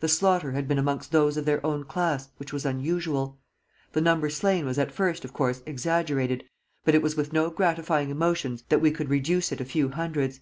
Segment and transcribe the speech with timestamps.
[0.00, 3.38] The slaughter had been amongst those of their own class, which was unusual.
[3.92, 6.44] The number slain was at first, of course, exaggerated,
[6.84, 10.40] but it was with no gratifying emotions that we could reduce it a few hundreds.